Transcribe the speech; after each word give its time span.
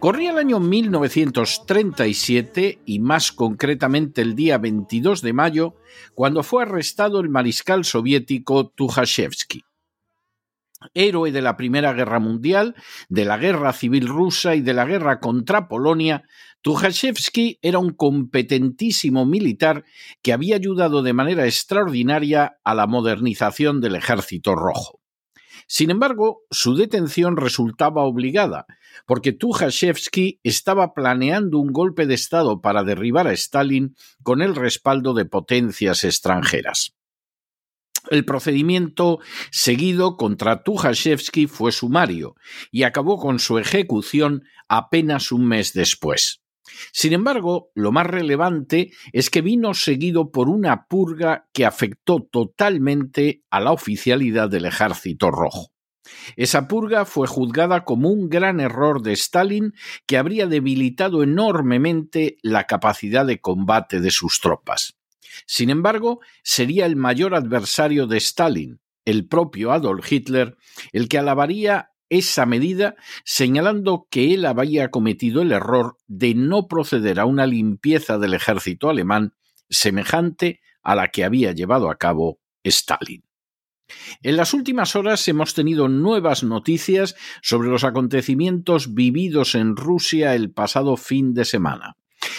Corría 0.00 0.30
el 0.30 0.38
año 0.38 0.58
1937 0.60 2.80
y 2.86 3.00
más 3.00 3.32
concretamente 3.32 4.22
el 4.22 4.34
día 4.34 4.56
22 4.56 5.20
de 5.20 5.34
mayo, 5.34 5.74
cuando 6.14 6.42
fue 6.42 6.62
arrestado 6.62 7.20
el 7.20 7.28
mariscal 7.28 7.84
soviético 7.84 8.70
Tukhachevsky. 8.70 9.60
Héroe 10.94 11.32
de 11.32 11.42
la 11.42 11.58
Primera 11.58 11.92
Guerra 11.92 12.18
Mundial, 12.18 12.76
de 13.10 13.26
la 13.26 13.36
Guerra 13.36 13.74
Civil 13.74 14.08
Rusa 14.08 14.54
y 14.54 14.62
de 14.62 14.72
la 14.72 14.86
guerra 14.86 15.20
contra 15.20 15.68
Polonia, 15.68 16.24
Tukhachevsky 16.62 17.58
era 17.60 17.78
un 17.78 17.92
competentísimo 17.92 19.26
militar 19.26 19.84
que 20.22 20.32
había 20.32 20.56
ayudado 20.56 21.02
de 21.02 21.12
manera 21.12 21.44
extraordinaria 21.44 22.56
a 22.64 22.74
la 22.74 22.86
modernización 22.86 23.82
del 23.82 23.96
Ejército 23.96 24.54
Rojo. 24.54 24.99
Sin 25.72 25.92
embargo, 25.92 26.42
su 26.50 26.74
detención 26.74 27.36
resultaba 27.36 28.02
obligada, 28.02 28.66
porque 29.06 29.30
Tukhachevsky 29.30 30.40
estaba 30.42 30.94
planeando 30.94 31.60
un 31.60 31.72
golpe 31.72 32.06
de 32.06 32.14
Estado 32.14 32.60
para 32.60 32.82
derribar 32.82 33.28
a 33.28 33.32
Stalin 33.34 33.94
con 34.24 34.42
el 34.42 34.56
respaldo 34.56 35.14
de 35.14 35.26
potencias 35.26 36.02
extranjeras. 36.02 36.96
El 38.10 38.24
procedimiento 38.24 39.20
seguido 39.52 40.16
contra 40.16 40.64
Tukhachevsky 40.64 41.46
fue 41.46 41.70
sumario 41.70 42.34
y 42.72 42.82
acabó 42.82 43.20
con 43.20 43.38
su 43.38 43.56
ejecución 43.56 44.42
apenas 44.68 45.30
un 45.30 45.46
mes 45.46 45.72
después. 45.72 46.42
Sin 46.92 47.12
embargo, 47.12 47.70
lo 47.74 47.92
más 47.92 48.06
relevante 48.06 48.92
es 49.12 49.30
que 49.30 49.42
vino 49.42 49.74
seguido 49.74 50.30
por 50.30 50.48
una 50.48 50.86
purga 50.86 51.48
que 51.52 51.66
afectó 51.66 52.22
totalmente 52.22 53.42
a 53.50 53.60
la 53.60 53.72
oficialidad 53.72 54.48
del 54.48 54.66
Ejército 54.66 55.30
Rojo. 55.30 55.72
Esa 56.36 56.68
purga 56.68 57.04
fue 57.04 57.26
juzgada 57.26 57.84
como 57.84 58.10
un 58.10 58.28
gran 58.28 58.60
error 58.60 59.02
de 59.02 59.12
Stalin 59.12 59.74
que 60.06 60.16
habría 60.16 60.46
debilitado 60.46 61.22
enormemente 61.22 62.38
la 62.42 62.66
capacidad 62.66 63.26
de 63.26 63.40
combate 63.40 64.00
de 64.00 64.10
sus 64.10 64.40
tropas. 64.40 64.96
Sin 65.46 65.70
embargo, 65.70 66.20
sería 66.42 66.86
el 66.86 66.96
mayor 66.96 67.34
adversario 67.34 68.06
de 68.06 68.18
Stalin, 68.18 68.80
el 69.04 69.26
propio 69.26 69.72
Adolf 69.72 70.10
Hitler, 70.10 70.56
el 70.92 71.08
que 71.08 71.18
alabaría 71.18 71.90
esa 72.10 72.44
medida, 72.44 72.96
señalando 73.24 74.06
que 74.10 74.34
él 74.34 74.44
había 74.44 74.90
cometido 74.90 75.40
el 75.40 75.52
error 75.52 75.96
de 76.06 76.34
no 76.34 76.68
proceder 76.68 77.20
a 77.20 77.24
una 77.24 77.46
limpieza 77.46 78.18
del 78.18 78.34
ejército 78.34 78.90
alemán 78.90 79.34
semejante 79.70 80.60
a 80.82 80.94
la 80.94 81.08
que 81.08 81.24
había 81.24 81.52
llevado 81.52 81.90
a 81.90 81.96
cabo 81.96 82.40
Stalin. 82.64 83.24
En 84.22 84.36
las 84.36 84.54
últimas 84.54 84.94
horas 84.94 85.26
hemos 85.28 85.54
tenido 85.54 85.88
nuevas 85.88 86.44
noticias 86.44 87.16
sobre 87.42 87.68
los 87.68 87.84
acontecimientos 87.84 88.94
vividos 88.94 89.54
en 89.54 89.76
Rusia 89.76 90.34
el 90.34 90.52
pasado 90.52 90.96
fin 90.96 91.34
de 91.34 91.44
semana. 91.44 91.96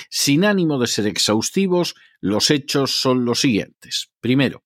Sin 0.10 0.46
ánimo 0.46 0.80
de 0.80 0.88
ser 0.88 1.08
exhaustivos, 1.08 1.96
los 2.20 2.52
hechos 2.52 3.02
son 3.02 3.26
los 3.26 3.42
siguientes. 3.42 4.12
Primero, 4.20 4.64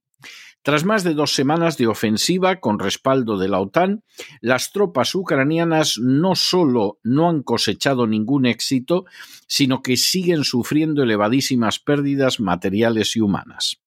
tras 0.66 0.84
más 0.84 1.04
de 1.04 1.14
dos 1.14 1.36
semanas 1.36 1.78
de 1.78 1.86
ofensiva 1.86 2.60
con 2.60 2.80
respaldo 2.80 3.38
de 3.38 3.48
la 3.48 3.60
OTAN, 3.60 4.04
las 4.42 4.72
tropas 4.72 5.14
ucranianas 5.14 6.00
no 6.00 6.34
solo 6.34 6.98
no 7.04 7.30
han 7.30 7.44
cosechado 7.44 8.08
ningún 8.08 8.48
éxito, 8.48 9.06
sino 9.46 9.84
que 9.84 9.96
siguen 9.96 10.44
sufriendo 10.44 11.04
elevadísimas 11.04 11.78
pérdidas 11.78 12.40
materiales 12.40 13.16
y 13.16 13.22
humanas. 13.22 13.78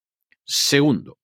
Segundo, 0.45 1.19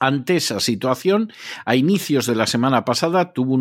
ante 0.00 0.36
esa 0.36 0.58
situación, 0.60 1.32
a 1.64 1.76
inicios 1.76 2.26
de 2.26 2.34
la 2.34 2.46
semana 2.46 2.84
pasada 2.84 3.32
tuvo 3.32 3.56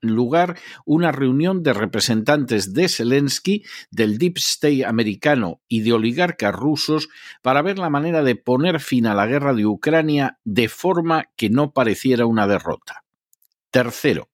lugar 0.00 0.58
una 0.84 1.12
reunión 1.12 1.62
de 1.62 1.72
representantes 1.72 2.74
de 2.74 2.88
Zelensky, 2.88 3.64
del 3.90 4.18
Deep 4.18 4.38
State 4.38 4.84
americano 4.84 5.60
y 5.68 5.80
de 5.82 5.92
oligarcas 5.92 6.54
rusos 6.54 7.08
para 7.42 7.62
ver 7.62 7.78
la 7.78 7.90
manera 7.90 8.22
de 8.22 8.34
poner 8.34 8.80
fin 8.80 9.06
a 9.06 9.14
la 9.14 9.26
guerra 9.26 9.54
de 9.54 9.66
Ucrania 9.66 10.38
de 10.44 10.68
forma 10.68 11.30
que 11.36 11.48
no 11.48 11.72
pareciera 11.72 12.26
una 12.26 12.46
derrota. 12.46 13.04
Tercero, 13.70 14.28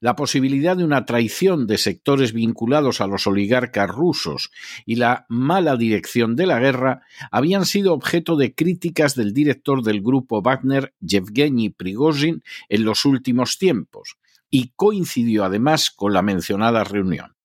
la 0.00 0.16
posibilidad 0.16 0.76
de 0.76 0.84
una 0.84 1.04
traición 1.04 1.66
de 1.66 1.78
sectores 1.78 2.32
vinculados 2.32 3.00
a 3.00 3.06
los 3.06 3.26
oligarcas 3.26 3.88
rusos 3.88 4.50
y 4.86 4.96
la 4.96 5.26
mala 5.28 5.76
dirección 5.76 6.36
de 6.36 6.46
la 6.46 6.58
guerra 6.58 7.02
habían 7.30 7.64
sido 7.66 7.92
objeto 7.92 8.36
de 8.36 8.54
críticas 8.54 9.14
del 9.14 9.32
director 9.32 9.82
del 9.82 10.02
grupo 10.02 10.42
Wagner, 10.42 10.94
Yevgeny 11.00 11.70
Prigozhin, 11.70 12.42
en 12.68 12.84
los 12.84 13.04
últimos 13.04 13.58
tiempos, 13.58 14.16
y 14.50 14.72
coincidió 14.76 15.44
además 15.44 15.90
con 15.90 16.12
la 16.12 16.22
mencionada 16.22 16.84
reunión. 16.84 17.36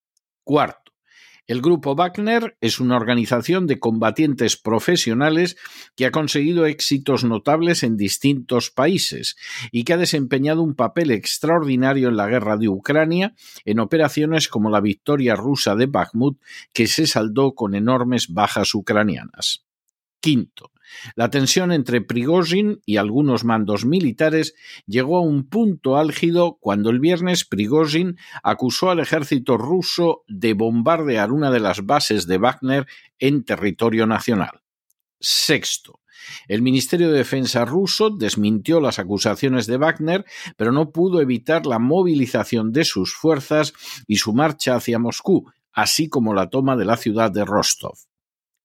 Cuarto, 0.43 0.84
el 1.47 1.61
Grupo 1.61 1.95
Wagner 1.95 2.57
es 2.59 2.79
una 2.79 2.95
organización 2.95 3.67
de 3.67 3.79
combatientes 3.79 4.57
profesionales 4.57 5.57
que 5.95 6.05
ha 6.05 6.11
conseguido 6.11 6.65
éxitos 6.65 7.23
notables 7.23 7.83
en 7.83 7.97
distintos 7.97 8.71
países 8.71 9.35
y 9.71 9.83
que 9.83 9.93
ha 9.93 9.97
desempeñado 9.97 10.63
un 10.63 10.75
papel 10.75 11.11
extraordinario 11.11 12.09
en 12.09 12.17
la 12.17 12.27
guerra 12.27 12.57
de 12.57 12.69
Ucrania 12.69 13.35
en 13.63 13.79
operaciones 13.79 14.47
como 14.47 14.69
la 14.69 14.81
victoria 14.81 15.35
rusa 15.35 15.75
de 15.75 15.85
Bakhmut 15.85 16.39
que 16.73 16.87
se 16.87 17.05
saldó 17.05 17.53
con 17.53 17.75
enormes 17.75 18.29
bajas 18.29 18.73
ucranianas. 18.73 19.65
Quinto, 20.19 20.71
la 21.15 21.29
tensión 21.29 21.71
entre 21.71 22.01
Prigozhin 22.01 22.81
y 22.85 22.97
algunos 22.97 23.43
mandos 23.43 23.85
militares 23.85 24.55
llegó 24.85 25.17
a 25.17 25.21
un 25.21 25.47
punto 25.47 25.97
álgido 25.97 26.57
cuando 26.59 26.89
el 26.89 26.99
viernes 26.99 27.45
Prigozhin 27.45 28.17
acusó 28.43 28.89
al 28.89 28.99
ejército 28.99 29.57
ruso 29.57 30.23
de 30.27 30.53
bombardear 30.53 31.31
una 31.31 31.51
de 31.51 31.59
las 31.59 31.85
bases 31.85 32.27
de 32.27 32.37
Wagner 32.37 32.85
en 33.19 33.43
territorio 33.43 34.07
nacional. 34.07 34.61
Sexto, 35.19 36.01
el 36.47 36.61
Ministerio 36.61 37.11
de 37.11 37.17
Defensa 37.17 37.65
ruso 37.65 38.09
desmintió 38.09 38.79
las 38.79 38.99
acusaciones 38.99 39.67
de 39.67 39.77
Wagner, 39.77 40.25
pero 40.57 40.71
no 40.71 40.91
pudo 40.91 41.21
evitar 41.21 41.65
la 41.65 41.79
movilización 41.79 42.71
de 42.71 42.85
sus 42.85 43.15
fuerzas 43.15 43.73
y 44.07 44.17
su 44.17 44.33
marcha 44.33 44.75
hacia 44.75 44.99
Moscú, 44.99 45.51
así 45.71 46.09
como 46.09 46.33
la 46.33 46.49
toma 46.49 46.75
de 46.75 46.85
la 46.85 46.97
ciudad 46.97 47.31
de 47.31 47.45
Rostov. 47.45 47.97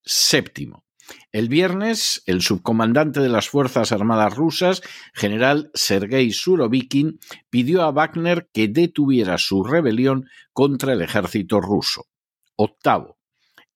Séptimo. 0.03 0.85
El 1.33 1.49
viernes, 1.49 2.23
el 2.27 2.43
subcomandante 2.43 3.21
de 3.21 3.29
las 3.29 3.49
Fuerzas 3.49 3.93
Armadas 3.93 4.35
rusas, 4.37 4.83
general 5.15 5.71
Sergei 5.75 6.33
Surovikin, 6.33 7.21
pidió 7.51 7.83
a 7.83 7.91
Wagner 7.91 8.49
que 8.53 8.69
detuviera 8.69 9.39
su 9.39 9.65
rebelión 9.65 10.29
contra 10.53 10.93
el 10.93 11.03
ejército 11.03 11.61
ruso. 11.61 12.07
Octavo. 12.57 13.21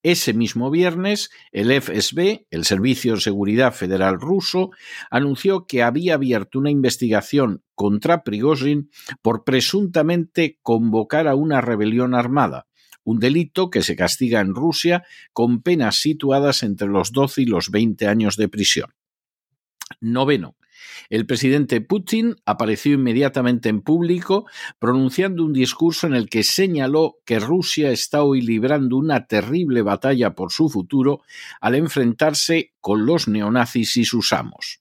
Ese 0.05 0.35
mismo 0.35 0.71
viernes, 0.71 1.31
el 1.51 1.73
FSB, 1.73 2.47
el 2.51 2.67
Servicio 2.67 3.15
de 3.15 3.23
Seguridad 3.23 3.73
Federal 3.73 4.21
ruso, 4.21 4.71
anunció 5.11 5.67
que 5.67 5.83
había 5.83 6.15
abierto 6.15 6.59
una 6.59 6.71
investigación 6.71 7.63
contra 7.75 8.23
Prigozhin 8.23 8.91
por 9.23 9.45
presuntamente 9.45 10.59
convocar 10.61 11.27
a 11.27 11.35
una 11.35 11.63
rebelión 11.63 12.15
armada, 12.15 12.67
un 13.05 13.21
delito 13.21 13.71
que 13.71 13.83
se 13.83 13.97
castiga 13.97 14.41
en 14.41 14.55
Rusia 14.55 15.05
con 15.33 15.63
penas 15.63 15.97
situadas 15.97 16.63
entre 16.63 16.89
los 16.89 17.13
12 17.13 17.43
y 17.43 17.47
los 17.47 17.71
20 17.71 18.09
años 18.09 18.37
de 18.37 18.49
prisión. 18.49 18.95
Noveno. 20.01 20.57
El 21.09 21.27
presidente 21.27 21.81
Putin 21.81 22.37
apareció 22.47 22.95
inmediatamente 22.95 23.69
en 23.69 23.83
público 23.83 24.47
pronunciando 24.79 25.45
un 25.45 25.53
discurso 25.53 26.07
en 26.07 26.15
el 26.15 26.29
que 26.29 26.43
señaló 26.43 27.17
que 27.25 27.39
Rusia 27.39 27.91
está 27.91 28.23
hoy 28.23 28.41
librando 28.41 28.97
una 28.97 29.27
terrible 29.27 29.83
batalla 29.83 30.35
por 30.35 30.53
su 30.53 30.69
futuro 30.69 31.23
al 31.61 31.75
enfrentarse 31.75 32.73
con 32.81 33.07
los 33.07 33.29
neonazis 33.29 33.97
y 33.97 34.05
sus 34.05 34.33
amos. 34.33 34.81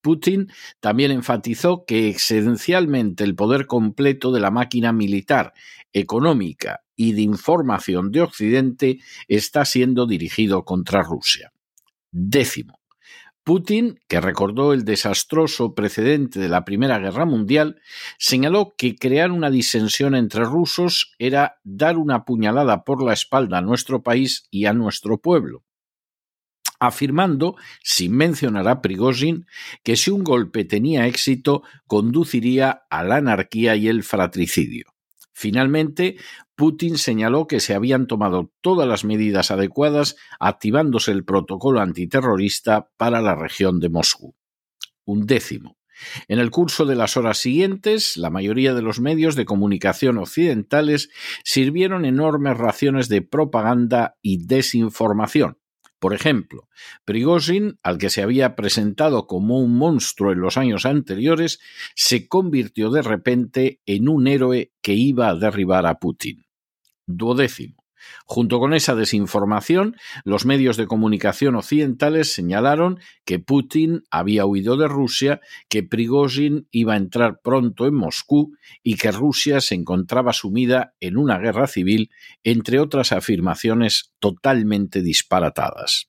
Putin 0.00 0.50
también 0.80 1.10
enfatizó 1.10 1.84
que 1.86 2.10
esencialmente 2.10 3.24
el 3.24 3.34
poder 3.34 3.66
completo 3.66 4.32
de 4.32 4.40
la 4.40 4.50
máquina 4.50 4.92
militar, 4.92 5.54
económica 5.92 6.83
y 6.96 7.12
de 7.12 7.22
información 7.22 8.10
de 8.10 8.22
Occidente 8.22 9.00
está 9.28 9.64
siendo 9.64 10.06
dirigido 10.06 10.64
contra 10.64 11.02
Rusia. 11.02 11.52
Décimo. 12.10 12.78
Putin, 13.42 14.00
que 14.08 14.22
recordó 14.22 14.72
el 14.72 14.86
desastroso 14.86 15.74
precedente 15.74 16.40
de 16.40 16.48
la 16.48 16.64
Primera 16.64 16.98
Guerra 16.98 17.26
Mundial, 17.26 17.80
señaló 18.18 18.74
que 18.78 18.96
crear 18.96 19.30
una 19.30 19.50
disensión 19.50 20.14
entre 20.14 20.44
rusos 20.44 21.12
era 21.18 21.60
dar 21.62 21.98
una 21.98 22.24
puñalada 22.24 22.84
por 22.84 23.02
la 23.02 23.12
espalda 23.12 23.58
a 23.58 23.62
nuestro 23.62 24.02
país 24.02 24.46
y 24.50 24.64
a 24.64 24.72
nuestro 24.72 25.18
pueblo 25.18 25.62
afirmando, 26.86 27.56
sin 27.82 28.12
mencionar 28.12 28.68
a 28.68 28.80
Prigozhin, 28.80 29.46
que 29.82 29.96
si 29.96 30.10
un 30.10 30.24
golpe 30.24 30.64
tenía 30.64 31.06
éxito, 31.06 31.62
conduciría 31.86 32.84
a 32.90 33.04
la 33.04 33.16
anarquía 33.16 33.76
y 33.76 33.88
el 33.88 34.02
fratricidio. 34.02 34.86
Finalmente, 35.32 36.16
Putin 36.56 36.98
señaló 36.98 37.46
que 37.46 37.60
se 37.60 37.74
habían 37.74 38.06
tomado 38.06 38.52
todas 38.60 38.88
las 38.88 39.04
medidas 39.04 39.50
adecuadas 39.50 40.16
activándose 40.38 41.10
el 41.10 41.24
protocolo 41.24 41.80
antiterrorista 41.80 42.90
para 42.96 43.20
la 43.20 43.34
región 43.34 43.80
de 43.80 43.88
Moscú. 43.88 44.34
Un 45.04 45.26
décimo. 45.26 45.76
En 46.28 46.38
el 46.38 46.50
curso 46.50 46.86
de 46.86 46.96
las 46.96 47.16
horas 47.16 47.38
siguientes, 47.38 48.16
la 48.16 48.30
mayoría 48.30 48.74
de 48.74 48.82
los 48.82 49.00
medios 49.00 49.36
de 49.36 49.44
comunicación 49.44 50.18
occidentales 50.18 51.10
sirvieron 51.44 52.04
enormes 52.04 52.56
raciones 52.56 53.08
de 53.08 53.22
propaganda 53.22 54.16
y 54.20 54.44
desinformación, 54.46 55.58
por 56.04 56.12
ejemplo, 56.12 56.68
Prigozhin, 57.06 57.78
al 57.82 57.96
que 57.96 58.10
se 58.10 58.20
había 58.20 58.56
presentado 58.56 59.26
como 59.26 59.58
un 59.58 59.78
monstruo 59.78 60.32
en 60.32 60.40
los 60.42 60.58
años 60.58 60.84
anteriores, 60.84 61.60
se 61.94 62.28
convirtió 62.28 62.90
de 62.90 63.00
repente 63.00 63.80
en 63.86 64.10
un 64.10 64.26
héroe 64.26 64.74
que 64.82 64.92
iba 64.92 65.30
a 65.30 65.34
derribar 65.34 65.86
a 65.86 65.98
Putin. 65.98 66.44
Duodécimo. 67.06 67.83
Junto 68.24 68.58
con 68.58 68.74
esa 68.74 68.94
desinformación, 68.94 69.96
los 70.24 70.46
medios 70.46 70.76
de 70.76 70.86
comunicación 70.86 71.56
occidentales 71.56 72.32
señalaron 72.32 72.98
que 73.24 73.38
Putin 73.38 74.02
había 74.10 74.46
huido 74.46 74.76
de 74.76 74.88
Rusia, 74.88 75.40
que 75.68 75.82
Prigozhin 75.82 76.68
iba 76.70 76.94
a 76.94 76.98
entrar 76.98 77.40
pronto 77.42 77.86
en 77.86 77.94
Moscú 77.94 78.56
y 78.82 78.96
que 78.96 79.12
Rusia 79.12 79.60
se 79.60 79.74
encontraba 79.74 80.32
sumida 80.32 80.94
en 81.00 81.16
una 81.16 81.38
guerra 81.38 81.66
civil, 81.66 82.10
entre 82.42 82.80
otras 82.80 83.12
afirmaciones 83.12 84.12
totalmente 84.18 85.02
disparatadas. 85.02 86.08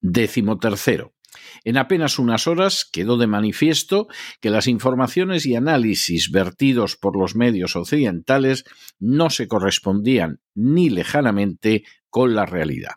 Décimo 0.00 0.58
tercero. 0.58 1.17
En 1.64 1.76
apenas 1.76 2.18
unas 2.18 2.46
horas 2.46 2.88
quedó 2.90 3.16
de 3.16 3.26
manifiesto 3.26 4.08
que 4.40 4.50
las 4.50 4.66
informaciones 4.66 5.46
y 5.46 5.56
análisis 5.56 6.30
vertidos 6.30 6.96
por 6.96 7.18
los 7.18 7.34
medios 7.34 7.76
occidentales 7.76 8.64
no 8.98 9.30
se 9.30 9.48
correspondían 9.48 10.40
ni 10.54 10.90
lejanamente 10.90 11.84
con 12.10 12.34
la 12.34 12.46
realidad. 12.46 12.94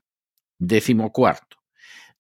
Décimo 0.58 1.12
cuarto. 1.12 1.58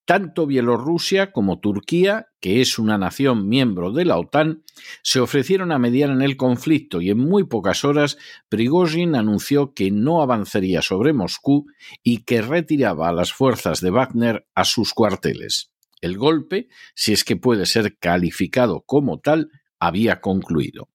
Tanto 0.06 0.48
Bielorrusia 0.48 1.32
como 1.32 1.60
Turquía, 1.60 2.28
que 2.40 2.60
es 2.60 2.80
una 2.80 2.98
nación 2.98 3.48
miembro 3.48 3.92
de 3.92 4.04
la 4.04 4.18
OTAN, 4.18 4.64
se 5.04 5.20
ofrecieron 5.20 5.72
a 5.72 5.80
mediar 5.80 6.10
en 6.10 6.22
el 6.22 6.38
conflicto 6.38 7.02
y 7.02 7.12
en 7.12 7.20
muy 7.20 7.46
pocas 7.46 7.86
horas 7.86 8.18
Prigozhin 8.50 9.16
anunció 9.16 9.74
que 9.74 9.92
no 9.92 10.22
avanzaría 10.22 10.82
sobre 10.82 11.14
Moscú 11.14 11.68
y 12.04 12.24
que 12.24 12.42
retiraba 12.42 13.10
a 13.10 13.14
las 13.14 13.32
fuerzas 13.32 13.80
de 13.80 13.92
Wagner 13.92 14.48
a 14.56 14.66
sus 14.66 14.94
cuarteles. 14.94 15.71
El 16.02 16.18
golpe, 16.18 16.68
si 16.96 17.14
es 17.14 17.24
que 17.24 17.36
puede 17.36 17.66
ser 17.66 17.98
calificado 17.98 18.82
como 18.82 19.20
tal, 19.20 19.50
había 19.80 20.20
concluido. 20.20 20.90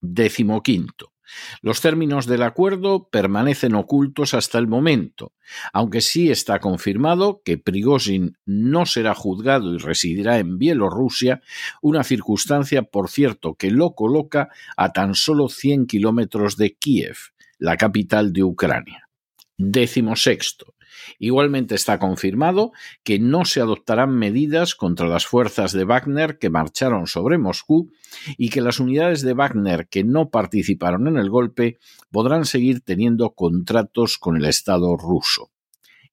Décimo 0.00 0.62
quinto. 0.62 1.12
Los 1.60 1.80
términos 1.80 2.26
del 2.26 2.42
acuerdo 2.42 3.08
permanecen 3.08 3.74
ocultos 3.74 4.34
hasta 4.34 4.58
el 4.58 4.66
momento, 4.66 5.32
aunque 5.72 6.00
sí 6.00 6.30
está 6.30 6.58
confirmado 6.58 7.42
que 7.44 7.58
Prigozhin 7.58 8.36
no 8.44 8.86
será 8.86 9.14
juzgado 9.14 9.74
y 9.74 9.78
residirá 9.78 10.38
en 10.38 10.58
Bielorrusia, 10.58 11.40
una 11.80 12.04
circunstancia, 12.04 12.82
por 12.82 13.08
cierto, 13.08 13.54
que 13.54 13.70
lo 13.70 13.94
coloca 13.94 14.50
a 14.76 14.92
tan 14.92 15.14
solo 15.14 15.48
100 15.48 15.86
kilómetros 15.86 16.56
de 16.56 16.74
Kiev, 16.74 17.16
la 17.58 17.76
capital 17.76 18.32
de 18.32 18.44
Ucrania. 18.44 19.08
Décimo 19.56 20.16
sexto. 20.16 20.74
Igualmente 21.18 21.74
está 21.74 21.98
confirmado 21.98 22.72
que 23.02 23.18
no 23.18 23.44
se 23.44 23.60
adoptarán 23.60 24.16
medidas 24.16 24.74
contra 24.74 25.08
las 25.08 25.26
fuerzas 25.26 25.72
de 25.72 25.84
Wagner 25.84 26.38
que 26.38 26.50
marcharon 26.50 27.06
sobre 27.06 27.38
Moscú 27.38 27.92
y 28.36 28.50
que 28.50 28.60
las 28.60 28.80
unidades 28.80 29.22
de 29.22 29.34
Wagner 29.34 29.88
que 29.88 30.04
no 30.04 30.30
participaron 30.30 31.08
en 31.08 31.16
el 31.16 31.30
golpe 31.30 31.78
podrán 32.10 32.44
seguir 32.44 32.80
teniendo 32.80 33.34
contratos 33.34 34.18
con 34.18 34.36
el 34.36 34.44
Estado 34.44 34.96
ruso. 34.96 35.50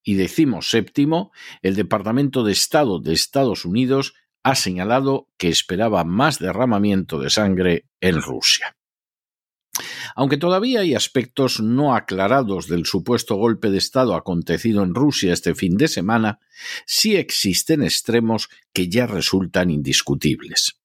Y 0.02 0.14
decimos 0.14 0.70
séptimo, 0.70 1.32
el 1.62 1.74
Departamento 1.76 2.42
de 2.42 2.52
Estado 2.52 3.00
de 3.00 3.12
Estados 3.12 3.64
Unidos 3.64 4.14
ha 4.42 4.54
señalado 4.54 5.28
que 5.36 5.48
esperaba 5.48 6.04
más 6.04 6.38
derramamiento 6.38 7.18
de 7.18 7.30
sangre 7.30 7.84
en 8.00 8.22
Rusia. 8.22 8.76
Aunque 10.14 10.36
todavía 10.36 10.80
hay 10.80 10.94
aspectos 10.94 11.60
no 11.60 11.94
aclarados 11.94 12.68
del 12.68 12.86
supuesto 12.86 13.36
golpe 13.36 13.70
de 13.70 13.78
Estado 13.78 14.14
acontecido 14.14 14.82
en 14.82 14.94
Rusia 14.94 15.32
este 15.32 15.54
fin 15.54 15.76
de 15.76 15.88
semana, 15.88 16.40
sí 16.86 17.16
existen 17.16 17.82
extremos 17.82 18.48
que 18.72 18.88
ya 18.88 19.06
resultan 19.06 19.70
indiscutibles. 19.70 20.80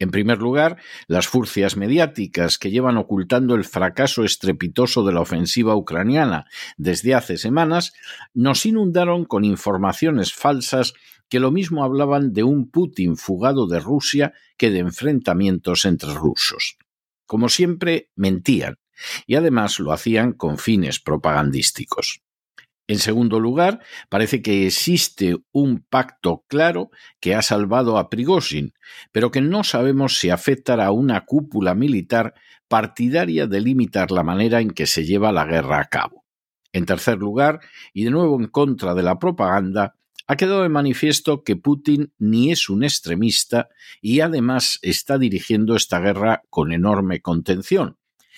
En 0.00 0.10
primer 0.10 0.38
lugar, 0.38 0.78
las 1.08 1.28
furcias 1.28 1.76
mediáticas 1.76 2.56
que 2.56 2.70
llevan 2.70 2.96
ocultando 2.96 3.54
el 3.54 3.64
fracaso 3.64 4.24
estrepitoso 4.24 5.04
de 5.04 5.12
la 5.12 5.20
ofensiva 5.20 5.76
ucraniana 5.76 6.46
desde 6.78 7.14
hace 7.14 7.36
semanas 7.36 7.92
nos 8.32 8.64
inundaron 8.64 9.26
con 9.26 9.44
informaciones 9.44 10.32
falsas 10.32 10.94
que 11.28 11.38
lo 11.38 11.50
mismo 11.50 11.84
hablaban 11.84 12.32
de 12.32 12.42
un 12.44 12.70
Putin 12.70 13.18
fugado 13.18 13.66
de 13.66 13.78
Rusia 13.78 14.32
que 14.56 14.70
de 14.70 14.78
enfrentamientos 14.78 15.84
entre 15.84 16.14
rusos. 16.14 16.78
Como 17.30 17.48
siempre, 17.48 18.10
mentían, 18.16 18.80
y 19.24 19.36
además 19.36 19.78
lo 19.78 19.92
hacían 19.92 20.32
con 20.32 20.58
fines 20.58 20.98
propagandísticos. 20.98 22.22
En 22.88 22.98
segundo 22.98 23.38
lugar, 23.38 23.78
parece 24.08 24.42
que 24.42 24.66
existe 24.66 25.36
un 25.52 25.86
pacto 25.88 26.44
claro 26.48 26.90
que 27.20 27.36
ha 27.36 27.42
salvado 27.42 27.98
a 27.98 28.10
Prigozhin, 28.10 28.72
pero 29.12 29.30
que 29.30 29.42
no 29.42 29.62
sabemos 29.62 30.18
si 30.18 30.30
afectará 30.30 30.86
a 30.86 30.90
una 30.90 31.24
cúpula 31.24 31.76
militar 31.76 32.34
partidaria 32.66 33.46
de 33.46 33.60
limitar 33.60 34.10
la 34.10 34.24
manera 34.24 34.60
en 34.60 34.72
que 34.72 34.88
se 34.88 35.04
lleva 35.04 35.30
la 35.30 35.44
guerra 35.44 35.78
a 35.78 35.84
cabo. 35.84 36.24
En 36.72 36.84
tercer 36.84 37.18
lugar, 37.18 37.60
y 37.92 38.02
de 38.02 38.10
nuevo 38.10 38.40
en 38.40 38.48
contra 38.48 38.92
de 38.92 39.04
la 39.04 39.20
propaganda, 39.20 39.94
ha 40.30 40.36
quedado 40.36 40.62
de 40.62 40.68
manifiesto 40.68 41.42
que 41.42 41.56
Putin 41.56 42.12
ni 42.16 42.52
es 42.52 42.68
un 42.68 42.84
extremista 42.84 43.68
y 44.00 44.20
además 44.20 44.78
está 44.80 45.18
dirigiendo 45.18 45.74
esta 45.74 45.98
guerra 45.98 46.44
con 46.50 46.70
enorme 46.70 47.20
contención, 47.20 47.96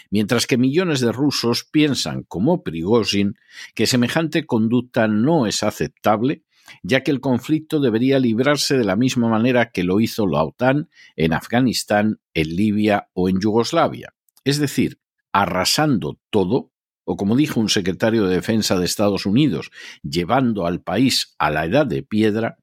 mientras 0.08 0.46
que 0.46 0.56
millones 0.56 1.00
de 1.00 1.12
rusos 1.12 1.68
piensan, 1.70 2.22
como 2.22 2.62
Prigozhin, 2.62 3.34
que 3.75 3.87
semejante 3.87 4.46
conducta 4.46 5.06
no 5.06 5.46
es 5.46 5.62
aceptable, 5.62 6.44
ya 6.82 7.02
que 7.02 7.11
el 7.11 7.20
conflicto 7.20 7.78
debería 7.78 8.18
librarse 8.18 8.78
de 8.78 8.84
la 8.84 8.96
misma 8.96 9.28
manera 9.28 9.70
que 9.70 9.84
lo 9.84 10.00
hizo 10.00 10.26
la 10.26 10.44
OTAN 10.44 10.88
en 11.14 11.34
Afganistán, 11.34 12.20
en 12.32 12.56
Libia 12.56 13.11
o 13.12 13.28
en 13.28 13.38
Yugoslavia, 13.38 14.14
es 14.44 14.58
decir, 14.58 14.99
arrasando 15.30 16.18
todo 16.30 16.71
o 17.04 17.16
como 17.16 17.37
dijo 17.37 17.61
un 17.61 17.68
secretario 17.68 18.26
de 18.26 18.37
Defensa 18.37 18.78
de 18.78 18.85
Estados 18.85 19.26
Unidos, 19.26 19.71
llevando 20.02 20.66
al 20.66 20.82
país 20.82 21.35
a 21.38 21.50
la 21.50 21.64
edad 21.64 21.87
de 21.87 22.02
piedra, 22.02 22.59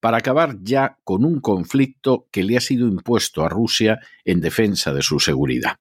para 0.00 0.18
acabar 0.18 0.56
ya 0.62 0.98
con 1.04 1.24
un 1.24 1.40
conflicto 1.40 2.28
que 2.30 2.42
le 2.42 2.56
ha 2.56 2.60
sido 2.60 2.88
impuesto 2.88 3.44
a 3.44 3.48
Rusia 3.48 4.00
en 4.24 4.40
defensa 4.40 4.92
de 4.92 5.02
su 5.02 5.20
seguridad. 5.20 5.76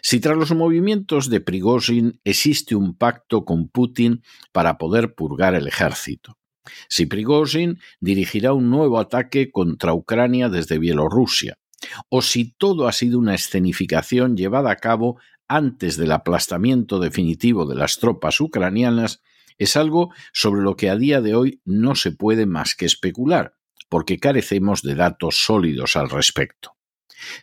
Si 0.00 0.20
tras 0.20 0.36
los 0.36 0.52
movimientos 0.52 1.28
de 1.28 1.40
Prigozhin 1.40 2.20
existe 2.24 2.76
un 2.76 2.96
pacto 2.96 3.44
con 3.44 3.68
Putin 3.68 4.22
para 4.52 4.78
poder 4.78 5.14
purgar 5.14 5.54
el 5.54 5.66
ejército, 5.66 6.38
si 6.88 7.06
Prigozhin 7.06 7.80
dirigirá 8.00 8.52
un 8.52 8.70
nuevo 8.70 9.00
ataque 9.00 9.50
contra 9.50 9.94
Ucrania 9.94 10.48
desde 10.48 10.78
Bielorrusia, 10.78 11.58
o 12.08 12.22
si 12.22 12.52
todo 12.52 12.86
ha 12.86 12.92
sido 12.92 13.18
una 13.18 13.34
escenificación 13.34 14.36
llevada 14.36 14.70
a 14.70 14.76
cabo 14.76 15.18
antes 15.56 15.98
del 15.98 16.12
aplastamiento 16.12 16.98
definitivo 16.98 17.66
de 17.66 17.74
las 17.74 17.98
tropas 17.98 18.40
ucranianas 18.40 19.22
es 19.58 19.76
algo 19.76 20.10
sobre 20.32 20.62
lo 20.62 20.76
que 20.76 20.88
a 20.88 20.96
día 20.96 21.20
de 21.20 21.34
hoy 21.34 21.60
no 21.66 21.94
se 21.94 22.10
puede 22.10 22.46
más 22.46 22.74
que 22.74 22.86
especular, 22.86 23.54
porque 23.90 24.18
carecemos 24.18 24.80
de 24.80 24.94
datos 24.94 25.44
sólidos 25.44 25.96
al 25.96 26.08
respecto. 26.08 26.72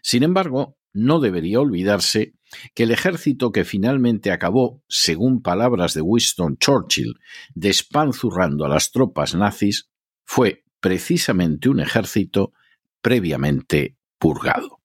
Sin 0.02 0.24
embargo, 0.24 0.78
no 0.92 1.20
debería 1.20 1.60
olvidarse 1.60 2.34
que 2.74 2.84
el 2.84 2.92
ejército 2.92 3.52
que 3.52 3.64
finalmente 3.64 4.32
acabó, 4.32 4.84
según 4.88 5.44
palabras 5.44 5.94
de 5.94 6.02
Winston 6.02 6.58
Churchill, 6.58 7.14
despanzurrando 7.54 8.66
a 8.66 8.70
las 8.70 8.92
tropas 8.92 9.36
nazis, 9.36 9.92
fue 10.26 10.64
precisamente 10.80 11.70
un 11.70 11.80
ejército 11.80 12.54
previamente 13.02 13.98
purgado. 14.18 14.79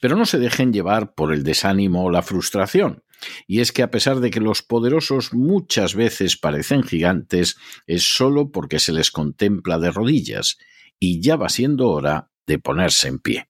Pero 0.00 0.16
no 0.16 0.26
se 0.26 0.38
dejen 0.38 0.72
llevar 0.72 1.14
por 1.14 1.32
el 1.32 1.42
desánimo 1.42 2.04
o 2.04 2.10
la 2.10 2.22
frustración. 2.22 3.02
Y 3.46 3.60
es 3.60 3.72
que 3.72 3.82
a 3.82 3.90
pesar 3.90 4.20
de 4.20 4.30
que 4.30 4.40
los 4.40 4.62
poderosos 4.62 5.32
muchas 5.32 5.94
veces 5.94 6.36
parecen 6.36 6.82
gigantes, 6.82 7.56
es 7.86 8.02
solo 8.02 8.50
porque 8.50 8.78
se 8.78 8.92
les 8.92 9.10
contempla 9.10 9.78
de 9.78 9.90
rodillas, 9.90 10.58
y 10.98 11.20
ya 11.20 11.36
va 11.36 11.48
siendo 11.48 11.88
hora 11.88 12.30
de 12.46 12.58
ponerse 12.58 13.08
en 13.08 13.18
pie. 13.18 13.48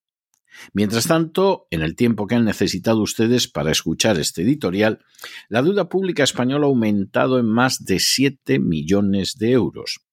Mientras 0.73 1.06
tanto, 1.06 1.66
en 1.70 1.82
el 1.82 1.96
tiempo 1.96 2.26
que 2.26 2.35
han 2.35 2.44
necesitado 2.44 3.02
ustedes 3.02 3.49
para 3.49 3.70
escuchar 3.70 4.18
este 4.18 4.42
editorial, 4.42 5.04
la 5.49 5.62
deuda 5.62 5.88
pública 5.88 6.25
española 6.25 6.66
ha 6.66 6.68
aumentado 6.68 7.38
en 7.38 7.46
más 7.46 7.85
de 7.85 8.00
7 8.00 8.58
millones 8.58 9.37
de 9.38 9.50
euros. 9.52 10.06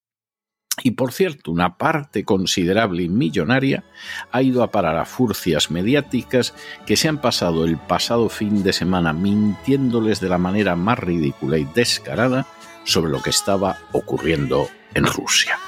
Y 0.81 0.91
por 0.91 1.13
cierto, 1.13 1.51
una 1.51 1.77
parte 1.77 2.23
considerable 2.23 3.03
y 3.03 3.09
millonaria 3.09 3.83
ha 4.31 4.41
ido 4.41 4.63
a 4.63 4.71
parar 4.71 4.97
a 4.97 5.05
furcias 5.05 5.69
mediáticas 5.69 6.55
que 6.87 6.97
se 6.97 7.07
han 7.07 7.21
pasado 7.21 7.65
el 7.65 7.77
pasado 7.77 8.27
fin 8.27 8.63
de 8.63 8.73
semana 8.73 9.13
mintiéndoles 9.13 10.19
de 10.19 10.29
la 10.29 10.39
manera 10.39 10.75
más 10.75 10.97
ridícula 10.97 11.59
y 11.59 11.65
descarada 11.65 12.47
sobre 12.85 13.11
lo 13.11 13.21
que 13.21 13.29
estaba 13.29 13.77
ocurriendo 13.91 14.67
en 14.95 15.05
Rusia. 15.05 15.59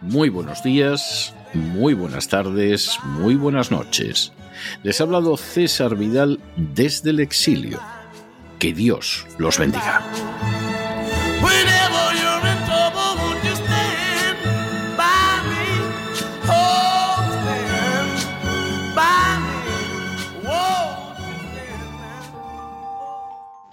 Muy 0.00 0.30
buenos 0.30 0.62
días, 0.62 1.34
muy 1.52 1.92
buenas 1.92 2.28
tardes, 2.28 2.98
muy 3.04 3.34
buenas 3.34 3.70
noches. 3.70 4.32
Les 4.82 5.00
ha 5.00 5.04
hablado 5.04 5.36
César 5.36 5.94
Vidal 5.94 6.40
desde 6.56 7.10
el 7.10 7.20
exilio. 7.20 7.80
Que 8.58 8.72
Dios 8.72 9.26
los 9.38 9.58
bendiga. 9.58 10.02